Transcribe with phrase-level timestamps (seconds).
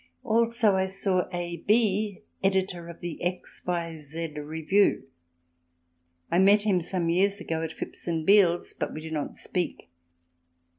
[0.23, 1.57] Also I saw A.
[1.57, 4.29] B., Editor of the X.Y.Z.
[4.39, 5.03] Review.
[6.31, 9.89] I met him some years ago at Phipson Beale's, but we do not speak.